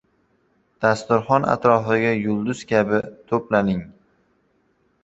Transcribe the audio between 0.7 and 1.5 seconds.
Dasturxon